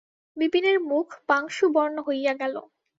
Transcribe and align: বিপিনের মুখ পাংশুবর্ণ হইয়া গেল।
বিপিনের 0.37 0.77
মুখ 0.89 1.07
পাংশুবর্ণ 1.27 1.95
হইয়া 2.07 2.33
গেল। 2.33 2.55